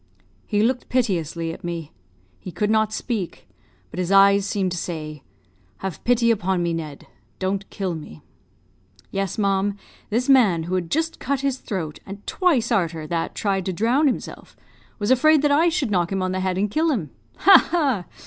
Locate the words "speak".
2.91-3.47